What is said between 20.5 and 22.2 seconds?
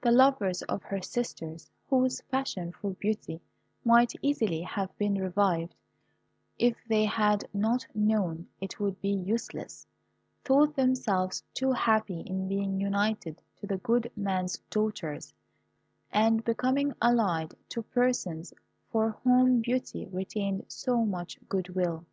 so much goodwill.